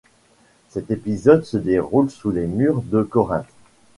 Cet 0.69 0.89
épisode 0.89 1.43
se 1.43 1.57
déroule 1.57 2.09
sous 2.09 2.31
les 2.31 2.47
murs 2.47 2.81
de 2.81 3.03
Corinthe. 3.03 3.45